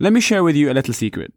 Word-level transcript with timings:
Let 0.00 0.12
me 0.12 0.20
share 0.20 0.44
with 0.44 0.54
you 0.54 0.70
a 0.70 0.74
little 0.74 0.94
secret. 0.94 1.32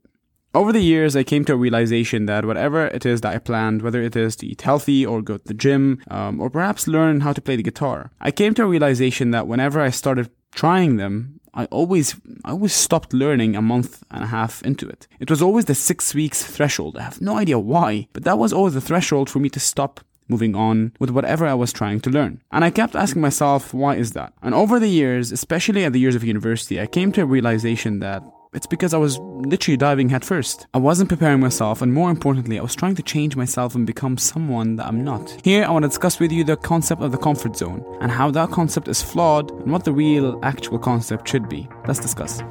Over 0.53 0.71
the 0.71 0.83
years, 0.83 1.15
I 1.15 1.23
came 1.23 1.43
to 1.45 1.53
a 1.53 1.55
realization 1.55 2.27
that 2.27 2.45
whatever 2.45 2.85
it 2.85 3.07
is 3.07 3.21
that 3.21 3.33
I 3.33 3.39
planned, 3.39 3.81
whether 3.81 4.03
it 4.03 4.15
is 4.15 4.35
to 4.35 4.45
eat 4.45 4.61
healthy 4.61 5.03
or 5.03 5.23
go 5.23 5.37
to 5.37 5.43
the 5.43 5.55
gym, 5.55 5.99
um, 6.11 6.39
or 6.39 6.51
perhaps 6.51 6.87
learn 6.87 7.21
how 7.21 7.33
to 7.33 7.41
play 7.41 7.55
the 7.55 7.63
guitar, 7.63 8.11
I 8.21 8.29
came 8.29 8.53
to 8.53 8.63
a 8.63 8.67
realization 8.67 9.31
that 9.31 9.47
whenever 9.47 9.81
I 9.81 9.89
started 9.89 10.29
trying 10.51 10.97
them, 10.97 11.39
I 11.55 11.65
always, 11.65 12.15
I 12.45 12.51
always 12.51 12.73
stopped 12.73 13.13
learning 13.13 13.55
a 13.55 13.63
month 13.63 14.03
and 14.11 14.23
a 14.25 14.27
half 14.27 14.61
into 14.61 14.87
it. 14.87 15.07
It 15.19 15.31
was 15.31 15.41
always 15.41 15.65
the 15.65 15.73
six 15.73 16.13
weeks 16.13 16.45
threshold. 16.45 16.97
I 16.97 17.01
have 17.01 17.19
no 17.19 17.37
idea 17.37 17.57
why, 17.57 18.09
but 18.13 18.25
that 18.25 18.37
was 18.37 18.53
always 18.53 18.75
the 18.75 18.81
threshold 18.81 19.27
for 19.27 19.39
me 19.39 19.49
to 19.49 19.59
stop 19.59 20.01
moving 20.27 20.55
on 20.55 20.93
with 20.99 21.09
whatever 21.09 21.47
I 21.47 21.55
was 21.55 21.73
trying 21.73 21.99
to 22.01 22.11
learn. 22.11 22.43
And 22.51 22.63
I 22.63 22.69
kept 22.69 22.95
asking 22.95 23.23
myself, 23.23 23.73
why 23.73 23.95
is 23.95 24.11
that? 24.11 24.33
And 24.43 24.53
over 24.53 24.79
the 24.79 24.87
years, 24.87 25.31
especially 25.31 25.83
at 25.83 25.93
the 25.93 25.99
years 25.99 26.13
of 26.13 26.23
university, 26.23 26.79
I 26.79 26.85
came 26.85 27.11
to 27.13 27.23
a 27.23 27.25
realization 27.25 28.01
that 28.01 28.21
it's 28.53 28.67
because 28.67 28.93
I 28.93 28.97
was 28.97 29.17
literally 29.17 29.77
diving 29.77 30.09
headfirst. 30.09 30.67
I 30.73 30.77
wasn't 30.77 31.07
preparing 31.07 31.39
myself, 31.39 31.81
and 31.81 31.93
more 31.93 32.09
importantly, 32.09 32.59
I 32.59 32.61
was 32.61 32.75
trying 32.75 32.95
to 32.95 33.03
change 33.03 33.37
myself 33.37 33.75
and 33.75 33.87
become 33.87 34.17
someone 34.17 34.75
that 34.75 34.87
I'm 34.87 35.05
not. 35.05 35.37
Here, 35.45 35.63
I 35.63 35.69
want 35.69 35.83
to 35.83 35.89
discuss 35.89 36.19
with 36.19 36.33
you 36.33 36.43
the 36.43 36.57
concept 36.57 37.01
of 37.01 37.13
the 37.13 37.17
comfort 37.17 37.55
zone 37.55 37.85
and 38.01 38.11
how 38.11 38.29
that 38.31 38.51
concept 38.51 38.89
is 38.89 39.01
flawed 39.01 39.51
and 39.51 39.71
what 39.71 39.85
the 39.85 39.93
real, 39.93 40.37
actual 40.43 40.79
concept 40.79 41.29
should 41.29 41.47
be. 41.47 41.69
Let's 41.87 41.99
discuss. 41.99 42.41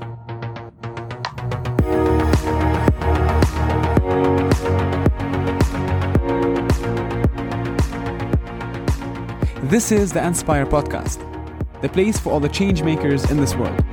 This 9.65 9.93
is 9.93 10.13
the 10.13 10.27
Inspire 10.27 10.65
Podcast, 10.65 11.21
the 11.83 11.91
place 11.91 12.19
for 12.19 12.33
all 12.33 12.41
the 12.41 12.49
change 12.49 12.83
makers 12.83 13.31
in 13.31 13.37
this 13.37 13.55
world. 13.55 13.85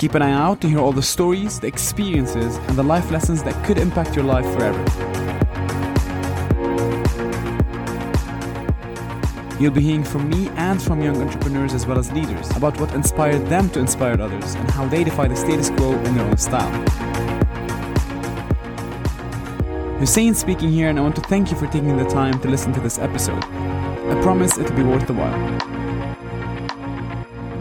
Keep 0.00 0.14
an 0.14 0.22
eye 0.22 0.32
out 0.32 0.62
to 0.62 0.66
hear 0.66 0.78
all 0.78 0.92
the 0.92 1.02
stories, 1.02 1.60
the 1.60 1.66
experiences, 1.66 2.56
and 2.56 2.78
the 2.78 2.82
life 2.82 3.10
lessons 3.10 3.42
that 3.42 3.52
could 3.66 3.76
impact 3.76 4.16
your 4.16 4.24
life 4.24 4.46
forever. 4.54 4.82
You'll 9.60 9.72
be 9.72 9.82
hearing 9.82 10.02
from 10.02 10.30
me 10.30 10.48
and 10.56 10.82
from 10.82 11.02
young 11.02 11.20
entrepreneurs 11.20 11.74
as 11.74 11.84
well 11.86 11.98
as 11.98 12.10
leaders 12.12 12.50
about 12.56 12.80
what 12.80 12.94
inspired 12.94 13.46
them 13.48 13.68
to 13.72 13.80
inspire 13.80 14.18
others 14.18 14.54
and 14.54 14.70
how 14.70 14.86
they 14.86 15.04
defy 15.04 15.28
the 15.28 15.36
status 15.36 15.68
quo 15.68 15.92
in 15.92 16.16
their 16.16 16.24
own 16.24 16.38
style. 16.38 16.70
Hussein 19.98 20.34
speaking 20.34 20.70
here, 20.70 20.88
and 20.88 20.98
I 20.98 21.02
want 21.02 21.16
to 21.16 21.22
thank 21.28 21.50
you 21.50 21.58
for 21.58 21.66
taking 21.66 21.98
the 21.98 22.08
time 22.08 22.40
to 22.40 22.48
listen 22.48 22.72
to 22.72 22.80
this 22.80 22.98
episode. 22.98 23.44
I 23.44 24.18
promise 24.22 24.56
it'll 24.56 24.74
be 24.74 24.82
worth 24.82 25.06
the 25.06 25.12
while. 25.12 25.36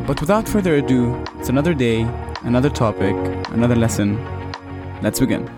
But 0.08 0.21
without 0.21 0.47
further 0.47 0.75
ado, 0.75 1.21
it's 1.38 1.49
another 1.49 1.73
day, 1.73 2.08
another 2.42 2.70
topic, 2.70 3.16
another 3.50 3.76
lesson. 3.76 4.18
Let's 5.02 5.20
begin. 5.20 5.50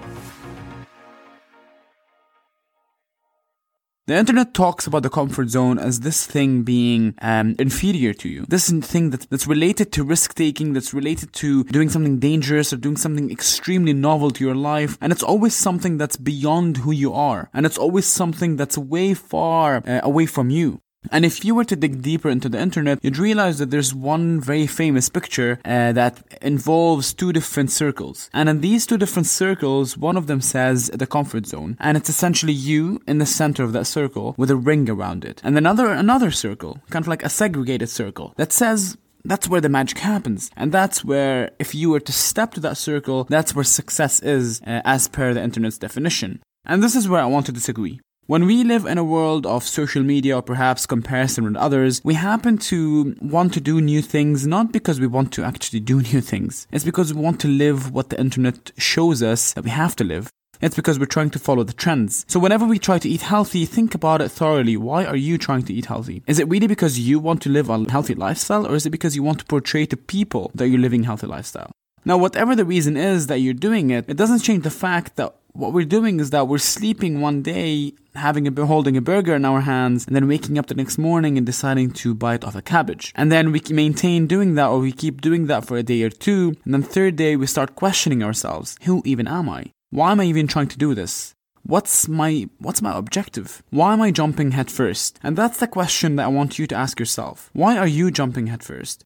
The 4.08 4.18
internet 4.18 4.54
talks 4.54 4.88
about 4.88 5.04
the 5.04 5.10
comfort 5.10 5.50
zone 5.50 5.80
as 5.80 6.02
this 6.02 6.26
thing 6.26 6.64
being 6.64 7.16
um, 7.22 7.56
inferior 7.58 8.14
to 8.16 8.28
you. 8.28 8.46
This 8.46 8.70
thing 8.70 9.12
that, 9.12 9.30
that's 9.30 9.48
related 9.48 9.94
to 9.94 10.04
risk 10.04 10.34
taking, 10.34 10.74
that's 10.74 10.94
related 10.94 11.32
to 11.34 11.64
doing 11.66 11.88
something 11.88 12.20
dangerous 12.20 12.74
or 12.74 12.78
doing 12.78 12.98
something 12.98 13.32
extremely 13.32 13.94
novel 13.94 14.32
to 14.32 14.44
your 14.44 14.56
life. 14.56 14.98
And 15.00 15.14
it's 15.14 15.24
always 15.24 15.56
something 15.56 15.98
that's 15.98 16.18
beyond 16.18 16.78
who 16.78 16.92
you 16.92 17.14
are. 17.14 17.50
And 17.54 17.66
it's 17.66 17.78
always 17.78 18.06
something 18.06 18.58
that's 18.58 18.78
way 18.78 19.14
far 19.14 19.82
uh, 19.88 20.02
away 20.04 20.26
from 20.26 20.50
you. 20.50 20.82
And 21.10 21.26
if 21.26 21.44
you 21.44 21.56
were 21.56 21.66
to 21.66 21.76
dig 21.76 22.02
deeper 22.02 22.30
into 22.30 22.50
the 22.50 22.60
internet, 22.60 23.00
you'd 23.02 23.18
realize 23.18 23.58
that 23.60 23.72
there's 23.72 23.94
one 23.94 24.40
very 24.40 24.68
famous 24.68 25.10
picture 25.10 25.60
uh, 25.66 25.92
that 25.94 26.22
involves 26.42 27.14
two 27.14 27.34
different 27.34 27.72
circles. 27.72 28.30
And 28.34 28.48
in 28.48 28.62
these 28.62 28.86
two 28.86 28.98
different 28.98 29.28
circles, 29.28 29.98
one 29.98 30.18
of 30.18 30.28
them 30.28 30.42
says 30.42 30.92
the 30.94 31.08
comfort 31.08 31.48
zone. 31.48 31.78
And 31.80 31.98
it's 31.98 32.10
essentially 32.10 32.54
you 32.54 33.02
in 33.08 33.18
the 33.18 33.26
center 33.26 33.64
of 33.64 33.74
that 33.74 33.86
circle 33.86 34.36
with 34.38 34.52
a 34.52 34.56
ring 34.56 34.90
around 34.90 35.26
it. 35.26 35.42
And 35.44 35.58
another, 35.58 35.88
another 35.92 36.32
circle, 36.32 36.80
kind 36.90 37.04
of 37.04 37.08
like 37.08 37.24
a 37.24 37.30
segregated 37.30 37.90
circle, 37.90 38.34
that 38.38 38.52
says 38.52 38.98
that's 39.24 39.48
where 39.48 39.62
the 39.62 39.70
magic 39.70 40.00
happens. 40.00 40.52
And 40.56 40.72
that's 40.72 41.04
where, 41.04 41.52
if 41.60 41.76
you 41.76 41.90
were 41.90 42.00
to 42.00 42.12
step 42.12 42.54
to 42.54 42.60
that 42.62 42.78
circle, 42.78 43.26
that's 43.26 43.56
where 43.56 43.64
success 43.64 44.20
is, 44.22 44.62
uh, 44.62 44.82
as 44.86 45.08
per 45.08 45.34
the 45.34 45.44
internet's 45.44 45.78
definition. 45.78 46.42
And 46.66 46.84
this 46.84 46.96
is 46.96 47.10
where 47.10 47.22
I 47.22 47.26
want 47.26 47.48
to 47.48 47.52
disagree. 47.52 48.00
When 48.28 48.46
we 48.46 48.64
live 48.64 48.86
in 48.86 49.00
a 49.00 49.04
world 49.04 49.48
of 49.48 49.64
social 49.64 50.04
media 50.04 50.38
or 50.38 50.42
perhaps 50.44 50.86
comparison 50.86 51.44
with 51.44 51.56
others, 51.56 52.02
we 52.04 52.14
happen 52.14 52.60
to 52.60 53.16
want 53.20 53.52
to 53.56 53.60
do 53.60 53.82
new 53.82 54.02
things 54.02 54.46
not 54.46 54.72
because 54.72 55.00
we 55.00 55.08
want 55.08 55.34
to 55.34 55.44
actually 55.44 55.80
do 55.80 56.02
new 56.14 56.22
things. 56.22 56.68
It's 56.72 56.86
because 56.86 57.14
we 57.14 57.22
want 57.22 57.42
to 57.42 57.48
live 57.48 57.92
what 57.92 58.10
the 58.10 58.20
internet 58.20 58.72
shows 58.78 59.24
us 59.24 59.54
that 59.54 59.64
we 59.64 59.72
have 59.72 59.96
to 59.98 60.04
live. 60.04 60.30
It's 60.62 60.76
because 60.76 61.00
we're 61.00 61.08
trying 61.08 61.32
to 61.32 61.40
follow 61.40 61.64
the 61.64 61.74
trends. 61.74 62.24
So 62.28 62.40
whenever 62.40 62.68
we 62.68 62.78
try 62.78 63.00
to 63.00 63.10
eat 63.10 63.24
healthy, 63.24 63.66
think 63.66 63.96
about 63.96 64.22
it 64.22 64.30
thoroughly. 64.30 64.78
Why 64.78 65.04
are 65.04 65.16
you 65.16 65.40
trying 65.40 65.64
to 65.64 65.74
eat 65.74 65.88
healthy? 65.88 66.22
Is 66.28 66.38
it 66.38 66.48
really 66.48 66.68
because 66.68 67.00
you 67.00 67.18
want 67.20 67.42
to 67.42 67.50
live 67.50 67.72
a 67.72 67.90
healthy 67.90 68.14
lifestyle 68.14 68.68
or 68.68 68.76
is 68.76 68.86
it 68.86 68.92
because 68.92 69.16
you 69.16 69.24
want 69.24 69.40
to 69.40 69.46
portray 69.46 69.88
to 69.88 69.98
people 69.98 70.52
that 70.54 70.68
you're 70.70 70.80
living 70.80 71.02
a 71.02 71.08
healthy 71.08 71.26
lifestyle? 71.26 71.72
Now, 72.04 72.18
whatever 72.18 72.56
the 72.56 72.66
reason 72.66 72.98
is 72.98 73.28
that 73.28 73.40
you're 73.40 73.54
doing 73.54 73.92
it, 73.92 74.06
it 74.08 74.18
doesn't 74.18 74.40
change 74.40 74.64
the 74.64 74.72
fact 74.72 75.18
that 75.18 75.36
what 75.54 75.74
we're 75.74 75.86
doing 75.86 76.20
is 76.20 76.30
that 76.30 76.48
we're 76.48 76.58
sleeping 76.58 77.22
one 77.22 77.42
day, 77.42 77.94
having 78.16 78.48
a 78.48 78.66
holding 78.66 78.98
a 78.98 79.02
burger 79.02 79.36
in 79.36 79.46
our 79.46 79.62
hands, 79.62 80.06
and 80.06 80.16
then 80.16 80.28
waking 80.28 80.58
up 80.58 80.68
the 80.68 80.76
next 80.76 80.98
morning 80.98 81.38
and 81.38 81.46
deciding 81.46 81.92
to 81.92 82.14
bite 82.14 82.44
off 82.44 82.56
a 82.56 82.62
cabbage. 82.62 83.12
And 83.16 83.32
then 83.32 83.52
we 83.52 83.62
maintain 83.70 84.28
doing 84.28 84.56
that, 84.56 84.68
or 84.68 84.80
we 84.80 84.92
keep 84.92 85.22
doing 85.22 85.48
that 85.48 85.66
for 85.66 85.78
a 85.78 85.84
day 85.84 86.04
or 86.04 86.10
two, 86.10 86.56
and 86.66 86.74
then 86.74 86.84
third 86.84 87.16
day 87.16 87.36
we 87.36 87.48
start 87.48 87.76
questioning 87.76 88.24
ourselves: 88.24 88.78
Who 88.84 89.02
even 89.06 89.28
am 89.28 89.50
I? 89.50 89.72
Why 89.90 90.12
am 90.12 90.20
I 90.20 90.26
even 90.26 90.48
trying 90.48 90.70
to 90.70 90.78
do 90.78 90.96
this? 90.96 91.34
What's 91.64 92.08
my 92.08 92.50
what's 92.60 92.82
my 92.82 92.98
objective? 92.98 93.62
Why 93.70 93.94
am 93.94 94.02
I 94.02 94.12
jumping 94.12 94.52
headfirst? 94.52 95.20
And 95.22 95.38
that's 95.38 95.60
the 95.60 95.68
question 95.68 96.16
that 96.16 96.26
I 96.26 96.30
want 96.30 96.58
you 96.58 96.66
to 96.68 96.76
ask 96.76 97.00
yourself. 97.00 97.50
Why 97.54 97.78
are 97.78 97.88
you 97.88 98.10
jumping 98.10 98.48
headfirst? 98.48 99.04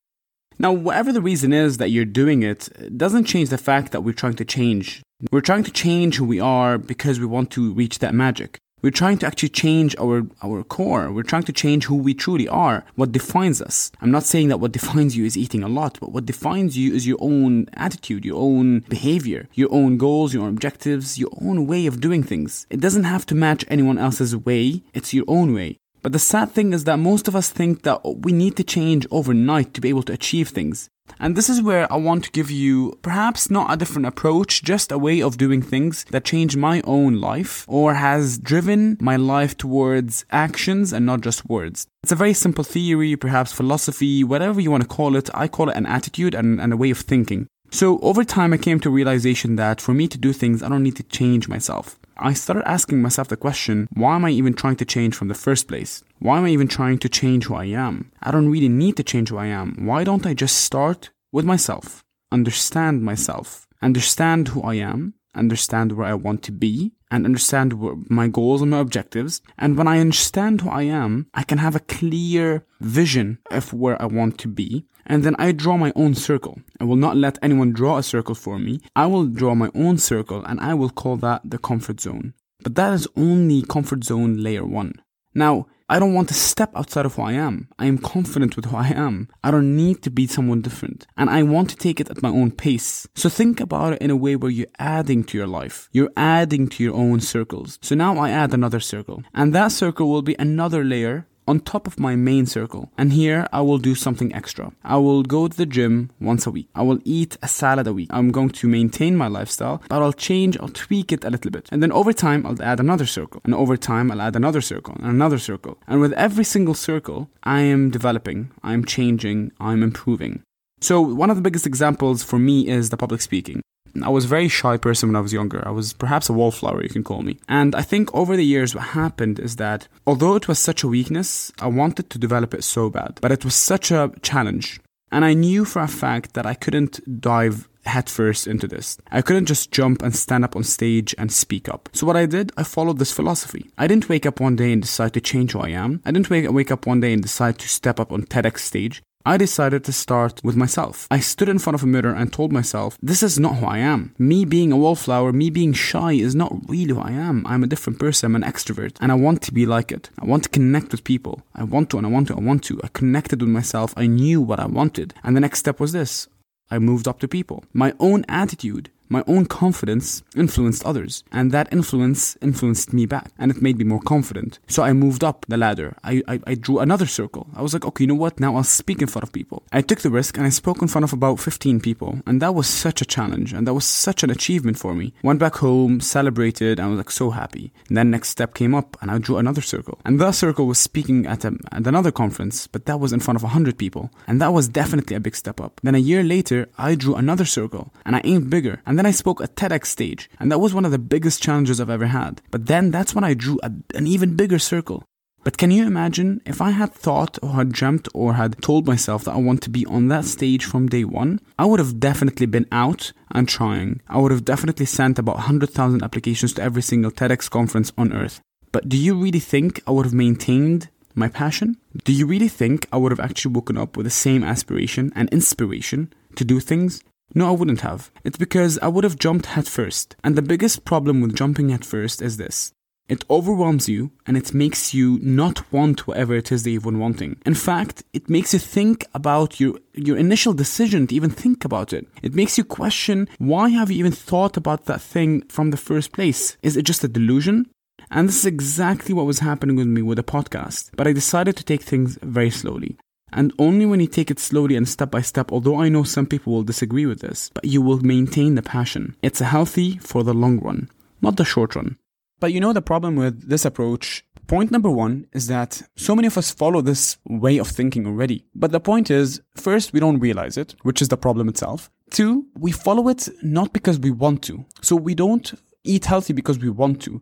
Now, 0.57 0.71
whatever 0.71 1.11
the 1.11 1.21
reason 1.21 1.51
is 1.51 1.77
that 1.77 1.91
you're 1.91 2.05
doing 2.05 2.43
it, 2.43 2.69
it 2.79 2.97
doesn't 2.97 3.25
change 3.25 3.49
the 3.49 3.57
fact 3.57 3.91
that 3.91 4.01
we're 4.01 4.13
trying 4.13 4.35
to 4.35 4.45
change. 4.45 5.01
We're 5.31 5.41
trying 5.41 5.63
to 5.63 5.71
change 5.71 6.17
who 6.17 6.25
we 6.25 6.41
are 6.41 6.77
because 6.77 7.19
we 7.19 7.25
want 7.25 7.49
to 7.51 7.73
reach 7.73 7.99
that 7.99 8.13
magic. 8.13 8.59
We're 8.81 8.91
trying 8.91 9.17
to 9.19 9.25
actually 9.25 9.49
change 9.49 9.95
our, 9.97 10.27
our 10.43 10.61
core. 10.63 11.11
We're 11.11 11.23
trying 11.23 11.43
to 11.43 11.53
change 11.53 11.85
who 11.85 11.95
we 11.95 12.13
truly 12.13 12.47
are, 12.47 12.83
what 12.95 13.13
defines 13.13 13.61
us. 13.61 13.91
I'm 14.01 14.11
not 14.11 14.23
saying 14.23 14.49
that 14.49 14.59
what 14.59 14.73
defines 14.73 15.15
you 15.15 15.25
is 15.25 15.37
eating 15.37 15.63
a 15.63 15.69
lot, 15.69 15.97
but 15.99 16.11
what 16.11 16.25
defines 16.25 16.77
you 16.77 16.93
is 16.93 17.07
your 17.07 17.17
own 17.21 17.67
attitude, 17.73 18.25
your 18.25 18.39
own 18.39 18.81
behavior, 18.81 19.47
your 19.53 19.73
own 19.73 19.97
goals, 19.97 20.33
your 20.33 20.43
own 20.43 20.49
objectives, 20.49 21.17
your 21.17 21.31
own 21.41 21.65
way 21.65 21.87
of 21.87 22.01
doing 22.01 22.21
things. 22.21 22.67
It 22.69 22.81
doesn't 22.81 23.05
have 23.05 23.25
to 23.27 23.35
match 23.35 23.65
anyone 23.69 23.97
else's 23.97 24.35
way, 24.35 24.83
it's 24.93 25.13
your 25.13 25.25
own 25.27 25.53
way. 25.53 25.79
But 26.05 26.11
the 26.11 26.19
sad 26.19 26.51
thing 26.51 26.71
is 26.71 26.83
that 26.83 26.99
most 26.99 27.27
of 27.27 27.35
us 27.35 27.49
think 27.49 27.81
that 27.81 27.99
we 28.05 28.31
need 28.31 28.55
to 28.57 28.63
change 28.63 29.07
overnight 29.09 29.73
to 29.73 29.81
be 29.81 29.89
able 29.89 30.03
to 30.03 30.13
achieve 30.13 30.49
things. 30.49 30.87
And 31.19 31.35
this 31.35 31.49
is 31.49 31.63
where 31.63 31.91
I 31.91 31.95
want 31.95 32.25
to 32.25 32.31
give 32.31 32.51
you 32.51 32.99
perhaps 33.01 33.49
not 33.49 33.73
a 33.73 33.75
different 33.75 34.05
approach, 34.05 34.61
just 34.61 34.91
a 34.91 34.99
way 34.99 35.19
of 35.19 35.39
doing 35.39 35.63
things 35.63 36.05
that 36.11 36.23
changed 36.23 36.57
my 36.57 36.83
own 36.83 37.19
life 37.19 37.65
or 37.67 37.95
has 37.95 38.37
driven 38.37 38.97
my 39.01 39.15
life 39.15 39.57
towards 39.57 40.25
actions 40.29 40.93
and 40.93 41.07
not 41.07 41.21
just 41.21 41.49
words. 41.49 41.87
It's 42.03 42.11
a 42.11 42.15
very 42.15 42.35
simple 42.35 42.63
theory, 42.63 43.15
perhaps 43.15 43.51
philosophy, 43.51 44.23
whatever 44.23 44.61
you 44.61 44.69
want 44.69 44.83
to 44.83 44.87
call 44.87 45.15
it. 45.15 45.31
I 45.33 45.47
call 45.47 45.69
it 45.69 45.75
an 45.75 45.87
attitude 45.87 46.35
and, 46.35 46.61
and 46.61 46.71
a 46.71 46.77
way 46.77 46.91
of 46.91 46.99
thinking. 46.99 47.47
So 47.71 47.97
over 48.01 48.23
time, 48.23 48.53
I 48.53 48.57
came 48.57 48.79
to 48.81 48.91
realization 48.91 49.55
that 49.55 49.81
for 49.81 49.95
me 49.95 50.07
to 50.09 50.19
do 50.19 50.33
things, 50.33 50.61
I 50.61 50.69
don't 50.69 50.83
need 50.83 50.97
to 50.97 51.03
change 51.03 51.47
myself. 51.47 51.97
I 52.17 52.33
started 52.33 52.67
asking 52.67 53.01
myself 53.01 53.27
the 53.27 53.37
question, 53.37 53.87
why 53.93 54.15
am 54.15 54.25
I 54.25 54.29
even 54.29 54.53
trying 54.53 54.77
to 54.77 54.85
change 54.85 55.15
from 55.15 55.27
the 55.27 55.33
first 55.33 55.67
place? 55.67 56.03
Why 56.19 56.37
am 56.37 56.45
I 56.45 56.49
even 56.49 56.67
trying 56.67 56.97
to 56.99 57.09
change 57.09 57.45
who 57.45 57.55
I 57.55 57.65
am? 57.65 58.11
I 58.21 58.31
don't 58.31 58.49
really 58.49 58.69
need 58.69 58.95
to 58.97 59.03
change 59.03 59.29
who 59.29 59.37
I 59.37 59.47
am. 59.47 59.85
Why 59.85 60.03
don't 60.03 60.25
I 60.25 60.33
just 60.33 60.61
start 60.61 61.09
with 61.31 61.43
myself, 61.43 62.05
understand 62.31 63.03
myself, 63.03 63.67
understand 63.81 64.49
who 64.49 64.61
I 64.61 64.75
am, 64.75 65.15
understand 65.35 65.91
where 65.91 66.07
I 66.07 66.13
want 66.13 66.41
to 66.43 66.51
be, 66.53 66.93
and 67.11 67.25
understand 67.25 67.73
my 68.09 68.27
goals 68.27 68.61
and 68.61 68.71
my 68.71 68.79
objectives. 68.79 69.41
And 69.57 69.77
when 69.77 69.87
I 69.87 69.99
understand 69.99 70.61
who 70.61 70.69
I 70.69 70.83
am, 70.83 71.27
I 71.33 71.43
can 71.43 71.59
have 71.59 71.75
a 71.75 71.79
clear 71.81 72.65
vision 72.79 73.39
of 73.51 73.73
where 73.73 74.01
I 74.01 74.05
want 74.05 74.37
to 74.39 74.47
be. 74.47 74.85
And 75.05 75.23
then 75.23 75.35
I 75.37 75.51
draw 75.51 75.77
my 75.77 75.93
own 75.95 76.15
circle. 76.15 76.59
I 76.79 76.83
will 76.83 76.95
not 76.95 77.15
let 77.15 77.37
anyone 77.41 77.73
draw 77.73 77.97
a 77.97 78.03
circle 78.03 78.33
for 78.33 78.57
me. 78.57 78.81
I 78.95 79.05
will 79.05 79.25
draw 79.25 79.53
my 79.53 79.69
own 79.75 79.97
circle 79.99 80.43
and 80.45 80.59
I 80.59 80.73
will 80.73 80.89
call 80.89 81.17
that 81.17 81.41
the 81.45 81.59
comfort 81.59 82.01
zone. 82.01 82.33
But 82.63 82.75
that 82.75 82.93
is 82.93 83.07
only 83.15 83.61
comfort 83.61 84.03
zone 84.03 84.37
layer 84.37 84.65
one. 84.65 84.93
Now, 85.35 85.67
I 85.87 85.99
don't 85.99 86.15
want 86.15 86.29
to 86.29 86.33
step 86.33 86.71
outside 86.75 87.05
of 87.05 87.13
who 87.13 87.21
I 87.21 87.33
am. 87.33 87.67
I 87.77 87.85
am 87.85 87.99
confident 87.99 88.55
with 88.55 88.65
who 88.65 88.75
I 88.75 88.87
am. 88.87 89.29
I 89.43 89.51
don't 89.51 89.75
need 89.75 90.01
to 90.01 90.09
be 90.09 90.25
someone 90.25 90.61
different. 90.61 91.05
And 91.15 91.29
I 91.29 91.43
want 91.43 91.69
to 91.69 91.75
take 91.75 91.99
it 91.99 92.09
at 92.09 92.23
my 92.23 92.29
own 92.29 92.49
pace. 92.49 93.07
So 93.13 93.29
think 93.29 93.59
about 93.59 93.93
it 93.93 94.01
in 94.01 94.09
a 94.09 94.15
way 94.15 94.35
where 94.35 94.49
you're 94.49 94.65
adding 94.79 95.23
to 95.25 95.37
your 95.37 95.45
life. 95.45 95.87
You're 95.91 96.09
adding 96.17 96.69
to 96.69 96.83
your 96.83 96.95
own 96.95 97.19
circles. 97.19 97.77
So 97.83 97.93
now 97.93 98.17
I 98.17 98.31
add 98.31 98.51
another 98.51 98.79
circle. 98.79 99.21
And 99.35 99.53
that 99.53 99.71
circle 99.71 100.09
will 100.09 100.23
be 100.23 100.35
another 100.39 100.83
layer 100.83 101.27
on 101.47 101.59
top 101.59 101.87
of 101.87 101.99
my 101.99 102.15
main 102.15 102.45
circle. 102.45 102.91
And 102.97 103.13
here 103.13 103.47
I 103.51 103.61
will 103.61 103.77
do 103.77 103.95
something 103.95 104.33
extra. 104.33 104.71
I 104.83 104.97
will 104.97 105.23
go 105.23 105.47
to 105.47 105.55
the 105.55 105.65
gym 105.65 106.11
once 106.19 106.45
a 106.45 106.51
week. 106.51 106.69
I 106.75 106.81
will 106.81 106.99
eat 107.03 107.37
a 107.41 107.47
salad 107.47 107.87
a 107.87 107.93
week. 107.93 108.09
I'm 108.11 108.31
going 108.31 108.49
to 108.49 108.67
maintain 108.67 109.15
my 109.15 109.27
lifestyle, 109.27 109.81
but 109.89 110.01
I'll 110.01 110.13
change, 110.13 110.57
I'll 110.59 110.69
tweak 110.69 111.11
it 111.11 111.23
a 111.23 111.29
little 111.29 111.51
bit. 111.51 111.69
And 111.71 111.81
then 111.81 111.91
over 111.91 112.13
time, 112.13 112.45
I'll 112.45 112.61
add 112.61 112.79
another 112.79 113.05
circle. 113.05 113.41
And 113.43 113.53
over 113.53 113.77
time, 113.77 114.11
I'll 114.11 114.21
add 114.21 114.35
another 114.35 114.61
circle 114.61 114.95
and 114.95 115.07
another 115.07 115.39
circle. 115.39 115.77
And 115.87 116.01
with 116.01 116.13
every 116.13 116.43
single 116.43 116.73
circle, 116.73 117.29
I 117.43 117.61
am 117.61 117.89
developing, 117.89 118.51
I'm 118.63 118.85
changing, 118.85 119.51
I'm 119.59 119.83
improving. 119.83 120.43
So 120.81 121.01
one 121.01 121.29
of 121.29 121.35
the 121.35 121.41
biggest 121.41 121.65
examples 121.65 122.23
for 122.23 122.37
me 122.37 122.67
is 122.67 122.89
the 122.89 122.97
public 122.97 123.21
speaking. 123.21 123.61
I 124.03 124.09
was 124.09 124.25
a 124.25 124.29
very 124.29 124.47
shy 124.47 124.77
person 124.77 125.09
when 125.09 125.15
I 125.15 125.21
was 125.21 125.33
younger. 125.33 125.65
I 125.67 125.71
was 125.71 125.93
perhaps 125.93 126.29
a 126.29 126.33
wallflower, 126.33 126.83
you 126.83 126.89
can 126.89 127.03
call 127.03 127.21
me. 127.21 127.39
And 127.47 127.75
I 127.75 127.81
think 127.81 128.13
over 128.13 128.35
the 128.35 128.45
years, 128.45 128.75
what 128.75 128.85
happened 128.85 129.39
is 129.39 129.55
that 129.57 129.87
although 130.05 130.35
it 130.35 130.47
was 130.47 130.59
such 130.59 130.83
a 130.83 130.87
weakness, 130.87 131.51
I 131.59 131.67
wanted 131.67 132.09
to 132.09 132.17
develop 132.17 132.53
it 132.53 132.63
so 132.63 132.89
bad. 132.89 133.19
But 133.21 133.31
it 133.31 133.45
was 133.45 133.55
such 133.55 133.91
a 133.91 134.11
challenge. 134.21 134.79
And 135.11 135.23
I 135.23 135.33
knew 135.33 135.65
for 135.65 135.81
a 135.81 135.87
fact 135.87 136.33
that 136.33 136.45
I 136.45 136.55
couldn't 136.55 137.21
dive 137.21 137.69
headfirst 137.85 138.47
into 138.47 138.67
this. 138.67 138.97
I 139.11 139.21
couldn't 139.21 139.45
just 139.45 139.71
jump 139.71 140.01
and 140.01 140.15
stand 140.15 140.43
up 140.43 140.55
on 140.55 140.63
stage 140.63 141.13
and 141.17 141.31
speak 141.31 141.69
up. 141.69 141.89
So 141.93 142.05
what 142.07 142.17
I 142.17 142.25
did, 142.25 142.51
I 142.57 142.63
followed 142.63 142.99
this 142.99 143.11
philosophy. 143.11 143.69
I 143.77 143.87
didn't 143.87 144.09
wake 144.09 144.25
up 144.25 144.39
one 144.39 144.55
day 144.55 144.73
and 144.73 144.81
decide 144.81 145.13
to 145.13 145.21
change 145.21 145.51
who 145.51 145.59
I 145.59 145.69
am. 145.69 146.01
I 146.05 146.11
didn't 146.11 146.29
wake, 146.29 146.51
wake 146.51 146.71
up 146.71 146.87
one 146.87 146.99
day 146.99 147.13
and 147.13 147.21
decide 147.21 147.59
to 147.59 147.69
step 147.69 147.99
up 147.99 148.11
on 148.11 148.23
TEDx 148.23 148.59
stage. 148.59 149.03
I 149.27 149.37
decided 149.37 149.83
to 149.85 149.91
start 149.91 150.39
with 150.43 150.55
myself. 150.55 151.07
I 151.09 151.19
stood 151.19 151.49
in 151.49 151.57
front 151.57 151.73
of 151.73 151.81
a 151.81 151.87
mirror 151.87 152.13
and 152.13 152.31
told 152.31 152.53
myself, 152.53 152.95
this 153.01 153.23
is 153.23 153.39
not 153.39 153.55
who 153.55 153.65
I 153.65 153.79
am. 153.79 154.13
Me 154.19 154.45
being 154.45 154.71
a 154.71 154.77
wallflower, 154.77 155.33
me 155.33 155.49
being 155.49 155.73
shy 155.73 156.11
is 156.11 156.35
not 156.35 156.53
really 156.67 156.93
who 156.93 157.01
I 157.01 157.09
am. 157.09 157.43
I'm 157.47 157.63
a 157.63 157.67
different 157.67 157.97
person, 157.97 158.27
I'm 158.27 158.35
an 158.35 158.51
extrovert, 158.51 158.97
and 159.01 159.11
I 159.11 159.15
want 159.15 159.41
to 159.41 159.51
be 159.51 159.65
like 159.65 159.91
it. 159.91 160.11
I 160.19 160.25
want 160.25 160.43
to 160.43 160.49
connect 160.49 160.91
with 160.91 161.03
people. 161.03 161.41
I 161.55 161.63
want 161.63 161.89
to, 161.89 161.97
and 161.97 162.05
I 162.05 162.09
want 162.11 162.27
to, 162.27 162.35
I 162.35 162.39
want 162.39 162.63
to. 162.65 162.79
I 162.83 162.89
connected 162.89 163.41
with 163.41 163.49
myself. 163.49 163.95
I 163.97 164.05
knew 164.05 164.41
what 164.41 164.59
I 164.59 164.67
wanted. 164.67 165.15
And 165.23 165.35
the 165.35 165.41
next 165.41 165.57
step 165.57 165.79
was 165.79 165.91
this. 165.91 166.27
I 166.69 166.77
moved 166.77 167.07
up 167.07 167.19
to 167.21 167.27
people. 167.27 167.65
My 167.73 167.95
own 167.99 168.25
attitude 168.29 168.91
my 169.09 169.23
own 169.27 169.45
confidence 169.45 170.23
influenced 170.35 170.85
others, 170.85 171.23
and 171.31 171.51
that 171.51 171.71
influence 171.71 172.37
influenced 172.41 172.93
me 172.93 173.05
back, 173.05 173.31
and 173.37 173.51
it 173.51 173.61
made 173.61 173.77
me 173.77 173.83
more 173.83 173.99
confident. 173.99 174.59
So 174.67 174.83
I 174.83 174.93
moved 174.93 175.23
up 175.23 175.45
the 175.47 175.57
ladder. 175.57 175.95
I, 176.03 176.21
I, 176.27 176.39
I, 176.47 176.55
drew 176.55 176.79
another 176.79 177.05
circle. 177.05 177.47
I 177.55 177.61
was 177.61 177.73
like, 177.73 177.85
okay, 177.85 178.03
you 178.03 178.07
know 178.07 178.15
what? 178.15 178.39
Now 178.39 178.55
I'll 178.55 178.63
speak 178.63 179.01
in 179.01 179.07
front 179.07 179.23
of 179.23 179.31
people. 179.31 179.63
I 179.71 179.81
took 179.81 179.99
the 179.99 180.09
risk 180.09 180.37
and 180.37 180.45
I 180.45 180.49
spoke 180.49 180.81
in 180.81 180.87
front 180.87 181.03
of 181.03 181.13
about 181.13 181.39
15 181.39 181.79
people, 181.79 182.19
and 182.25 182.41
that 182.41 182.55
was 182.55 182.67
such 182.67 183.01
a 183.01 183.05
challenge, 183.05 183.53
and 183.53 183.67
that 183.67 183.73
was 183.73 183.85
such 183.85 184.23
an 184.23 184.29
achievement 184.29 184.77
for 184.77 184.93
me. 184.93 185.13
Went 185.23 185.39
back 185.39 185.55
home, 185.55 185.99
celebrated, 185.99 186.79
and 186.79 186.87
I 186.87 186.89
was 186.89 186.97
like 186.97 187.11
so 187.11 187.31
happy. 187.31 187.71
And 187.87 187.97
then 187.97 188.11
next 188.11 188.29
step 188.29 188.53
came 188.53 188.73
up, 188.73 188.97
and 189.01 189.11
I 189.11 189.17
drew 189.17 189.37
another 189.37 189.61
circle. 189.61 189.99
And 190.05 190.19
that 190.19 190.35
circle 190.35 190.67
was 190.67 190.79
speaking 190.79 191.25
at, 191.25 191.45
a, 191.45 191.57
at 191.71 191.87
another 191.87 192.11
conference, 192.11 192.67
but 192.67 192.85
that 192.85 192.99
was 192.99 193.13
in 193.13 193.19
front 193.19 193.35
of 193.35 193.43
100 193.43 193.77
people, 193.77 194.11
and 194.27 194.41
that 194.41 194.53
was 194.53 194.67
definitely 194.67 195.15
a 195.15 195.19
big 195.19 195.35
step 195.35 195.61
up. 195.61 195.79
Then 195.83 195.95
a 195.95 195.99
year 195.99 196.23
later, 196.23 196.67
I 196.77 196.95
drew 196.95 197.15
another 197.15 197.45
circle, 197.45 197.93
and 198.05 198.15
I 198.15 198.21
aimed 198.23 198.49
bigger, 198.49 198.81
and 198.85 198.94
and 198.95 198.99
then 198.99 199.05
I 199.05 199.11
spoke 199.11 199.41
at 199.41 199.57
TEDx 199.57 199.87
stage, 199.87 200.29
and 200.39 200.49
that 200.49 200.59
was 200.59 200.73
one 200.73 200.85
of 200.85 200.91
the 200.93 200.97
biggest 200.97 201.43
challenges 201.43 201.81
I've 201.81 201.89
ever 201.89 202.05
had. 202.05 202.41
But 202.49 202.67
then 202.67 202.91
that's 202.91 203.13
when 203.13 203.25
I 203.25 203.33
drew 203.33 203.59
a, 203.61 203.69
an 203.93 204.07
even 204.07 204.37
bigger 204.37 204.57
circle. 204.57 205.03
But 205.43 205.57
can 205.57 205.69
you 205.69 205.85
imagine 205.85 206.39
if 206.45 206.61
I 206.61 206.69
had 206.69 206.93
thought 206.93 207.37
or 207.43 207.49
had 207.49 207.73
dreamt 207.73 208.07
or 208.13 208.35
had 208.35 208.61
told 208.61 208.87
myself 208.87 209.25
that 209.25 209.33
I 209.33 209.39
want 209.39 209.61
to 209.63 209.69
be 209.69 209.85
on 209.87 210.07
that 210.07 210.23
stage 210.23 210.63
from 210.63 210.87
day 210.87 211.03
one, 211.03 211.41
I 211.59 211.65
would 211.65 211.81
have 211.81 211.99
definitely 211.99 212.45
been 212.45 212.67
out 212.71 213.11
and 213.31 213.49
trying. 213.49 213.99
I 214.07 214.17
would 214.19 214.31
have 214.31 214.45
definitely 214.45 214.85
sent 214.85 215.19
about 215.19 215.35
100,000 215.35 216.01
applications 216.01 216.53
to 216.53 216.61
every 216.61 216.81
single 216.81 217.11
TEDx 217.11 217.49
conference 217.49 217.91
on 217.97 218.13
earth. 218.13 218.39
But 218.71 218.87
do 218.87 218.95
you 218.95 219.13
really 219.13 219.41
think 219.41 219.83
I 219.85 219.91
would 219.91 220.05
have 220.05 220.13
maintained 220.13 220.87
my 221.13 221.27
passion? 221.27 221.75
Do 222.05 222.13
you 222.13 222.25
really 222.25 222.47
think 222.47 222.87
I 222.93 222.97
would 222.97 223.11
have 223.11 223.19
actually 223.19 223.55
woken 223.55 223.77
up 223.77 223.97
with 223.97 224.05
the 224.05 224.09
same 224.09 224.41
aspiration 224.41 225.11
and 225.17 225.27
inspiration 225.33 226.13
to 226.37 226.45
do 226.45 226.61
things? 226.61 227.03
No, 227.33 227.49
I 227.49 227.51
wouldn't 227.51 227.81
have. 227.81 228.11
It's 228.23 228.37
because 228.37 228.77
I 228.79 228.87
would 228.87 229.03
have 229.03 229.19
jumped 229.19 229.47
headfirst. 229.47 230.15
And 230.23 230.35
the 230.35 230.41
biggest 230.41 230.85
problem 230.85 231.21
with 231.21 231.35
jumping 231.35 231.69
headfirst 231.69 232.21
is 232.21 232.37
this. 232.37 232.71
It 233.07 233.23
overwhelms 233.29 233.87
you 233.87 234.11
and 234.25 234.35
it 234.35 234.53
makes 234.53 234.93
you 234.93 235.19
not 235.21 235.71
want 235.71 236.07
whatever 236.07 236.33
it 236.35 236.51
is 236.51 236.63
that 236.63 236.71
you've 236.71 236.83
been 236.83 236.97
wanting. 236.99 237.37
In 237.45 237.53
fact, 237.53 238.03
it 238.13 238.29
makes 238.29 238.51
you 238.51 238.59
think 238.59 239.05
about 239.13 239.59
your, 239.59 239.75
your 239.93 240.17
initial 240.17 240.53
decision 240.53 241.05
to 241.07 241.15
even 241.15 241.29
think 241.29 241.63
about 241.63 241.93
it. 241.93 242.07
It 242.23 242.33
makes 242.33 242.57
you 242.57 242.63
question 242.63 243.29
why 243.37 243.69
have 243.69 243.91
you 243.91 243.99
even 243.99 244.11
thought 244.11 244.57
about 244.57 244.85
that 244.85 245.01
thing 245.01 245.43
from 245.49 245.69
the 245.69 245.77
first 245.77 246.13
place? 246.13 246.57
Is 246.63 246.77
it 246.77 246.83
just 246.83 247.03
a 247.03 247.07
delusion? 247.07 247.69
And 248.09 248.27
this 248.27 248.37
is 248.37 248.45
exactly 248.45 249.13
what 249.13 249.25
was 249.27 249.39
happening 249.39 249.75
with 249.75 249.87
me 249.87 250.01
with 250.01 250.17
the 250.17 250.23
podcast. 250.23 250.89
But 250.95 251.07
I 251.07 251.13
decided 251.13 251.55
to 251.57 251.63
take 251.63 251.83
things 251.83 252.17
very 252.23 252.49
slowly. 252.49 252.97
And 253.31 253.53
only 253.59 253.85
when 253.85 253.99
you 253.99 254.07
take 254.07 254.31
it 254.31 254.39
slowly 254.39 254.75
and 254.75 254.87
step 254.87 255.11
by 255.11 255.21
step, 255.21 255.51
although 255.51 255.79
I 255.81 255.89
know 255.89 256.03
some 256.03 256.25
people 256.25 256.53
will 256.53 256.63
disagree 256.63 257.05
with 257.05 257.19
this, 257.21 257.51
but 257.53 257.65
you 257.65 257.81
will 257.81 257.99
maintain 257.99 258.55
the 258.55 258.61
passion. 258.61 259.15
It's 259.21 259.39
healthy 259.39 259.97
for 259.97 260.23
the 260.23 260.33
long 260.33 260.59
run, 260.59 260.89
not 261.21 261.37
the 261.37 261.45
short 261.45 261.75
run. 261.75 261.97
But 262.39 262.53
you 262.53 262.59
know 262.59 262.73
the 262.73 262.81
problem 262.81 263.15
with 263.15 263.49
this 263.49 263.65
approach? 263.65 264.25
Point 264.47 264.69
number 264.69 264.91
one 264.91 265.25
is 265.33 265.47
that 265.47 265.81
so 265.95 266.15
many 266.15 266.27
of 266.27 266.37
us 266.37 266.51
follow 266.51 266.81
this 266.81 267.17
way 267.27 267.57
of 267.57 267.67
thinking 267.67 268.05
already. 268.05 268.45
But 268.53 268.71
the 268.71 268.79
point 268.79 269.09
is, 269.09 269.41
first, 269.55 269.91
we 269.91 269.99
don't 269.99 270.19
realize 270.19 270.55
it, 270.55 270.75
which 270.83 271.01
is 271.01 271.07
the 271.07 271.17
problem 271.17 271.49
itself. 271.49 271.89
Two, 272.11 272.45
we 272.55 272.71
follow 272.71 273.07
it 273.07 273.27
not 273.41 273.73
because 273.73 273.97
we 273.99 274.11
want 274.11 274.43
to. 274.43 274.65
So 274.81 274.95
we 274.95 275.15
don't 275.15 275.51
eat 275.83 276.05
healthy 276.05 276.33
because 276.33 276.59
we 276.59 276.69
want 276.69 277.01
to. 277.03 277.21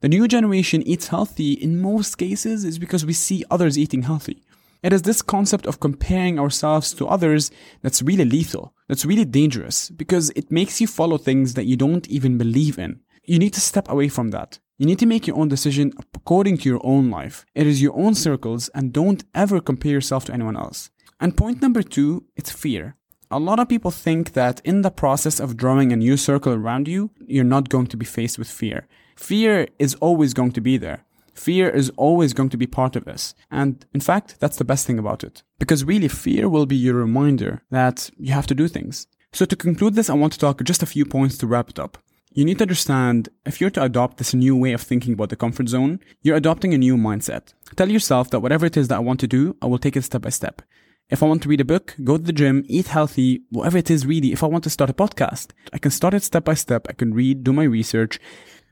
The 0.00 0.08
new 0.08 0.26
generation 0.26 0.82
eats 0.82 1.08
healthy 1.08 1.52
in 1.52 1.80
most 1.80 2.16
cases 2.16 2.64
is 2.64 2.78
because 2.78 3.04
we 3.04 3.12
see 3.12 3.44
others 3.50 3.78
eating 3.78 4.02
healthy. 4.02 4.42
It 4.82 4.92
is 4.92 5.02
this 5.02 5.22
concept 5.22 5.66
of 5.66 5.78
comparing 5.78 6.40
ourselves 6.40 6.92
to 6.94 7.06
others 7.06 7.52
that's 7.82 8.02
really 8.02 8.24
lethal, 8.24 8.74
that's 8.88 9.04
really 9.04 9.24
dangerous, 9.24 9.90
because 9.90 10.30
it 10.30 10.50
makes 10.50 10.80
you 10.80 10.88
follow 10.88 11.18
things 11.18 11.54
that 11.54 11.66
you 11.66 11.76
don't 11.76 12.08
even 12.08 12.36
believe 12.36 12.78
in. 12.78 13.00
You 13.24 13.38
need 13.38 13.52
to 13.54 13.60
step 13.60 13.88
away 13.88 14.08
from 14.08 14.30
that. 14.30 14.58
You 14.78 14.86
need 14.86 14.98
to 14.98 15.06
make 15.06 15.28
your 15.28 15.38
own 15.38 15.46
decision 15.46 15.92
according 16.14 16.58
to 16.58 16.68
your 16.68 16.80
own 16.82 17.10
life. 17.10 17.46
It 17.54 17.68
is 17.68 17.80
your 17.80 17.96
own 17.96 18.16
circles, 18.16 18.68
and 18.74 18.92
don't 18.92 19.22
ever 19.32 19.60
compare 19.60 19.92
yourself 19.92 20.24
to 20.24 20.34
anyone 20.34 20.56
else. 20.56 20.90
And 21.20 21.36
point 21.36 21.62
number 21.62 21.82
two, 21.82 22.24
it's 22.34 22.50
fear. 22.50 22.96
A 23.30 23.38
lot 23.38 23.60
of 23.60 23.68
people 23.68 23.92
think 23.92 24.32
that 24.32 24.60
in 24.64 24.82
the 24.82 24.90
process 24.90 25.38
of 25.38 25.56
drawing 25.56 25.92
a 25.92 25.96
new 25.96 26.16
circle 26.16 26.52
around 26.52 26.88
you, 26.88 27.10
you're 27.24 27.44
not 27.44 27.68
going 27.68 27.86
to 27.86 27.96
be 27.96 28.04
faced 28.04 28.36
with 28.36 28.50
fear. 28.50 28.88
Fear 29.14 29.68
is 29.78 29.94
always 30.00 30.34
going 30.34 30.50
to 30.52 30.60
be 30.60 30.76
there. 30.76 31.04
Fear 31.34 31.70
is 31.70 31.90
always 31.96 32.32
going 32.32 32.50
to 32.50 32.56
be 32.56 32.66
part 32.66 32.96
of 32.96 33.04
this. 33.04 33.34
And 33.50 33.84
in 33.94 34.00
fact, 34.00 34.36
that's 34.38 34.56
the 34.56 34.64
best 34.64 34.86
thing 34.86 34.98
about 34.98 35.24
it. 35.24 35.42
Because 35.58 35.84
really, 35.84 36.08
fear 36.08 36.48
will 36.48 36.66
be 36.66 36.76
your 36.76 36.94
reminder 36.94 37.62
that 37.70 38.10
you 38.18 38.32
have 38.32 38.46
to 38.48 38.54
do 38.54 38.68
things. 38.68 39.06
So 39.32 39.44
to 39.46 39.56
conclude 39.56 39.94
this, 39.94 40.10
I 40.10 40.14
want 40.14 40.34
to 40.34 40.38
talk 40.38 40.62
just 40.62 40.82
a 40.82 40.86
few 40.86 41.06
points 41.06 41.38
to 41.38 41.46
wrap 41.46 41.70
it 41.70 41.78
up. 41.78 41.98
You 42.34 42.44
need 42.44 42.58
to 42.58 42.64
understand 42.64 43.28
if 43.44 43.60
you're 43.60 43.70
to 43.70 43.82
adopt 43.82 44.16
this 44.16 44.32
new 44.32 44.56
way 44.56 44.72
of 44.72 44.80
thinking 44.80 45.12
about 45.12 45.28
the 45.28 45.36
comfort 45.36 45.68
zone, 45.68 46.00
you're 46.22 46.36
adopting 46.36 46.72
a 46.72 46.78
new 46.78 46.96
mindset. 46.96 47.52
Tell 47.76 47.90
yourself 47.90 48.30
that 48.30 48.40
whatever 48.40 48.66
it 48.66 48.76
is 48.76 48.88
that 48.88 48.96
I 48.96 49.00
want 49.00 49.20
to 49.20 49.26
do, 49.26 49.56
I 49.60 49.66
will 49.66 49.78
take 49.78 49.96
it 49.96 50.04
step 50.04 50.22
by 50.22 50.30
step. 50.30 50.62
If 51.10 51.22
I 51.22 51.26
want 51.26 51.42
to 51.42 51.48
read 51.50 51.60
a 51.60 51.64
book, 51.66 51.94
go 52.04 52.16
to 52.16 52.22
the 52.22 52.32
gym, 52.32 52.64
eat 52.68 52.88
healthy, 52.88 53.42
whatever 53.50 53.76
it 53.76 53.90
is 53.90 54.06
really, 54.06 54.32
if 54.32 54.42
I 54.42 54.46
want 54.46 54.64
to 54.64 54.70
start 54.70 54.88
a 54.88 54.94
podcast, 54.94 55.48
I 55.70 55.78
can 55.78 55.90
start 55.90 56.14
it 56.14 56.22
step 56.22 56.44
by 56.44 56.54
step. 56.54 56.86
I 56.88 56.94
can 56.94 57.12
read, 57.12 57.44
do 57.44 57.52
my 57.52 57.64
research, 57.64 58.18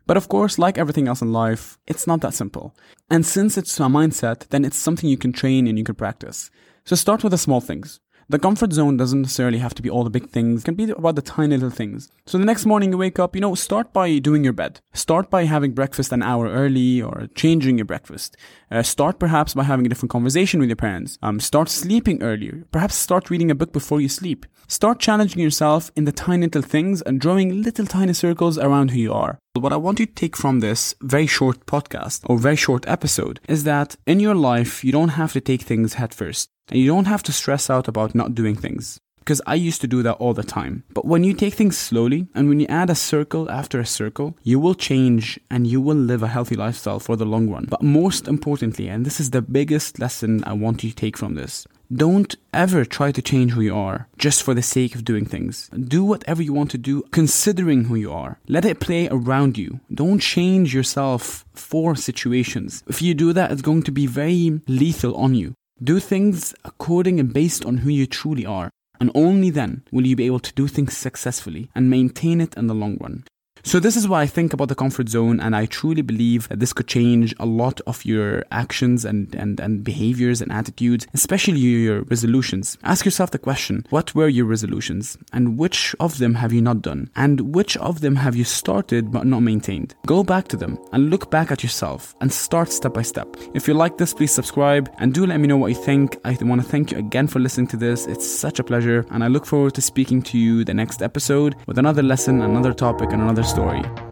but 0.06 0.16
of 0.16 0.28
course, 0.28 0.58
like 0.58 0.78
everything 0.78 1.08
else 1.08 1.22
in 1.22 1.32
life, 1.32 1.78
it's 1.86 2.06
not 2.06 2.20
that 2.20 2.34
simple. 2.34 2.74
And 3.08 3.24
since 3.24 3.56
it's 3.56 3.78
a 3.78 3.84
mindset, 3.84 4.48
then 4.48 4.64
it's 4.64 4.76
something 4.76 5.08
you 5.08 5.18
can 5.18 5.32
train 5.32 5.66
and 5.66 5.78
you 5.78 5.84
can 5.84 5.94
practice. 5.94 6.50
So 6.84 6.96
start 6.96 7.22
with 7.22 7.32
the 7.32 7.38
small 7.38 7.60
things. 7.60 8.00
The 8.30 8.38
comfort 8.38 8.72
zone 8.72 8.96
doesn't 8.96 9.22
necessarily 9.22 9.58
have 9.58 9.74
to 9.74 9.82
be 9.82 9.90
all 9.90 10.04
the 10.04 10.08
big 10.08 10.30
things. 10.30 10.62
It 10.62 10.64
can 10.64 10.76
be 10.76 10.88
about 10.88 11.16
the 11.16 11.20
tiny 11.20 11.56
little 11.56 11.68
things. 11.68 12.08
So 12.26 12.38
the 12.38 12.44
next 12.44 12.64
morning 12.64 12.92
you 12.92 12.98
wake 12.98 13.18
up, 13.18 13.34
you 13.34 13.40
know, 13.40 13.56
start 13.56 13.92
by 13.92 14.18
doing 14.18 14.44
your 14.44 14.52
bed. 14.52 14.78
Start 14.92 15.30
by 15.30 15.46
having 15.46 15.72
breakfast 15.72 16.12
an 16.12 16.22
hour 16.22 16.48
early 16.48 17.02
or 17.02 17.26
changing 17.34 17.76
your 17.76 17.86
breakfast. 17.86 18.36
Uh, 18.70 18.84
start 18.84 19.18
perhaps 19.18 19.54
by 19.54 19.64
having 19.64 19.84
a 19.84 19.88
different 19.88 20.12
conversation 20.12 20.60
with 20.60 20.68
your 20.68 20.76
parents. 20.76 21.18
Um, 21.24 21.40
start 21.40 21.68
sleeping 21.68 22.22
earlier. 22.22 22.66
Perhaps 22.70 22.94
start 22.94 23.30
reading 23.30 23.50
a 23.50 23.56
book 23.56 23.72
before 23.72 24.00
you 24.00 24.08
sleep. 24.08 24.46
Start 24.68 25.00
challenging 25.00 25.42
yourself 25.42 25.90
in 25.96 26.04
the 26.04 26.12
tiny 26.12 26.46
little 26.46 26.62
things 26.62 27.02
and 27.02 27.20
drawing 27.20 27.62
little 27.62 27.86
tiny 27.86 28.12
circles 28.12 28.58
around 28.58 28.92
who 28.92 29.00
you 29.00 29.12
are. 29.12 29.40
What 29.54 29.72
I 29.72 29.76
want 29.76 29.98
you 29.98 30.06
to 30.06 30.14
take 30.14 30.36
from 30.36 30.60
this 30.60 30.94
very 31.02 31.26
short 31.26 31.66
podcast 31.66 32.20
or 32.26 32.38
very 32.38 32.54
short 32.54 32.86
episode 32.86 33.40
is 33.48 33.64
that 33.64 33.96
in 34.06 34.20
your 34.20 34.36
life, 34.36 34.84
you 34.84 34.92
don't 34.92 35.18
have 35.18 35.32
to 35.32 35.40
take 35.40 35.62
things 35.62 35.94
head 35.94 36.14
first. 36.14 36.50
And 36.70 36.80
you 36.80 36.86
don't 36.86 37.06
have 37.06 37.22
to 37.24 37.32
stress 37.32 37.68
out 37.68 37.88
about 37.88 38.14
not 38.14 38.34
doing 38.34 38.56
things. 38.56 39.00
Because 39.18 39.42
I 39.46 39.54
used 39.54 39.80
to 39.82 39.86
do 39.86 40.02
that 40.02 40.14
all 40.14 40.34
the 40.34 40.42
time. 40.42 40.82
But 40.94 41.04
when 41.04 41.24
you 41.24 41.34
take 41.34 41.54
things 41.54 41.76
slowly 41.76 42.26
and 42.34 42.48
when 42.48 42.58
you 42.58 42.66
add 42.68 42.90
a 42.90 42.94
circle 42.94 43.50
after 43.50 43.78
a 43.78 43.86
circle, 43.86 44.36
you 44.42 44.58
will 44.58 44.74
change 44.74 45.38
and 45.50 45.66
you 45.66 45.80
will 45.80 45.96
live 45.96 46.22
a 46.22 46.28
healthy 46.28 46.56
lifestyle 46.56 46.98
for 46.98 47.16
the 47.16 47.26
long 47.26 47.50
run. 47.50 47.66
But 47.68 47.82
most 47.82 48.26
importantly, 48.26 48.88
and 48.88 49.04
this 49.04 49.20
is 49.20 49.30
the 49.30 49.42
biggest 49.42 49.98
lesson 49.98 50.42
I 50.44 50.54
want 50.54 50.82
you 50.82 50.90
to 50.90 50.96
take 50.96 51.18
from 51.18 51.34
this, 51.34 51.66
Don't 51.92 52.36
ever 52.54 52.84
try 52.84 53.10
to 53.10 53.20
change 53.20 53.50
who 53.52 53.60
you 53.60 53.74
are 53.74 54.06
just 54.16 54.44
for 54.44 54.54
the 54.54 54.62
sake 54.62 54.94
of 54.94 55.04
doing 55.04 55.26
things. 55.26 55.68
Do 55.70 56.04
whatever 56.04 56.40
you 56.40 56.52
want 56.52 56.70
to 56.70 56.78
do 56.78 57.02
considering 57.10 57.84
who 57.84 57.96
you 57.96 58.12
are. 58.12 58.38
Let 58.46 58.64
it 58.64 58.78
play 58.78 59.08
around 59.08 59.58
you. 59.58 59.80
Don't 59.92 60.20
change 60.20 60.72
yourself 60.72 61.44
for 61.52 61.96
situations. 61.96 62.84
If 62.86 63.02
you 63.02 63.12
do 63.14 63.32
that, 63.32 63.50
it's 63.50 63.62
going 63.62 63.82
to 63.82 63.92
be 63.92 64.06
very 64.06 64.60
lethal 64.68 65.16
on 65.16 65.34
you. 65.34 65.54
Do 65.82 65.98
things 65.98 66.54
according 66.62 67.18
and 67.18 67.32
based 67.32 67.64
on 67.64 67.78
who 67.78 67.88
you 67.88 68.06
truly 68.06 68.44
are. 68.44 68.70
And 69.00 69.10
only 69.14 69.48
then 69.48 69.82
will 69.90 70.06
you 70.06 70.14
be 70.14 70.26
able 70.26 70.40
to 70.40 70.52
do 70.52 70.68
things 70.68 70.94
successfully 70.94 71.70
and 71.74 71.88
maintain 71.88 72.42
it 72.42 72.54
in 72.54 72.66
the 72.66 72.74
long 72.74 72.98
run. 73.00 73.24
So 73.62 73.78
this 73.78 73.96
is 73.96 74.08
what 74.08 74.18
I 74.18 74.26
think 74.26 74.52
about 74.52 74.68
the 74.68 74.74
comfort 74.74 75.08
zone, 75.08 75.40
and 75.40 75.54
I 75.54 75.66
truly 75.66 76.02
believe 76.02 76.48
that 76.48 76.60
this 76.60 76.72
could 76.72 76.88
change 76.88 77.34
a 77.38 77.46
lot 77.46 77.80
of 77.86 78.04
your 78.04 78.44
actions 78.50 79.04
and, 79.04 79.34
and, 79.34 79.60
and 79.60 79.84
behaviors 79.84 80.40
and 80.40 80.50
attitudes, 80.50 81.06
especially 81.14 81.58
your 81.58 82.02
resolutions. 82.02 82.78
Ask 82.82 83.04
yourself 83.04 83.30
the 83.30 83.38
question, 83.38 83.86
what 83.90 84.14
were 84.14 84.28
your 84.28 84.46
resolutions? 84.46 85.18
And 85.32 85.58
which 85.58 85.94
of 86.00 86.18
them 86.18 86.34
have 86.34 86.52
you 86.52 86.62
not 86.62 86.82
done? 86.82 87.10
And 87.16 87.54
which 87.54 87.76
of 87.76 88.00
them 88.00 88.16
have 88.16 88.36
you 88.36 88.44
started 88.44 89.12
but 89.12 89.26
not 89.26 89.40
maintained? 89.40 89.94
Go 90.06 90.24
back 90.24 90.48
to 90.48 90.56
them 90.56 90.78
and 90.92 91.10
look 91.10 91.30
back 91.30 91.50
at 91.50 91.62
yourself 91.62 92.14
and 92.20 92.32
start 92.32 92.72
step 92.72 92.94
by 92.94 93.02
step. 93.02 93.36
If 93.54 93.68
you 93.68 93.74
like 93.74 93.98
this, 93.98 94.14
please 94.14 94.32
subscribe 94.32 94.90
and 94.98 95.12
do 95.12 95.26
let 95.26 95.38
me 95.38 95.48
know 95.48 95.56
what 95.56 95.68
you 95.68 95.82
think. 95.84 96.16
I 96.24 96.36
want 96.40 96.62
to 96.62 96.68
thank 96.68 96.92
you 96.92 96.98
again 96.98 97.26
for 97.26 97.38
listening 97.38 97.66
to 97.68 97.76
this. 97.76 98.06
It's 98.06 98.26
such 98.26 98.58
a 98.58 98.64
pleasure, 98.64 99.04
and 99.10 99.22
I 99.22 99.28
look 99.28 99.46
forward 99.46 99.74
to 99.74 99.82
speaking 99.82 100.22
to 100.22 100.38
you 100.38 100.64
the 100.64 100.74
next 100.74 101.02
episode 101.02 101.56
with 101.66 101.78
another 101.78 102.02
lesson, 102.02 102.40
another 102.42 102.72
topic, 102.72 103.12
and 103.12 103.20
another 103.20 103.42
story. 103.50 104.09